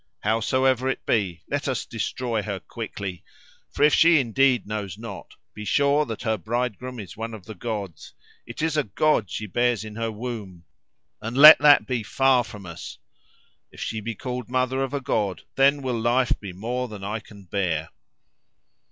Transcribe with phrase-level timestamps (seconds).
[0.21, 3.23] Howsoever it be, let us destroy her quickly.
[3.69, 7.53] For if she indeed knows not, be sure that her bridegroom is one of the
[7.53, 8.15] gods:
[8.47, 10.63] it is a god she bears in her womb.
[11.21, 12.97] And let that be far from us!
[13.71, 17.19] If she be called mother of a god, then will life be more than I
[17.19, 17.89] can bear."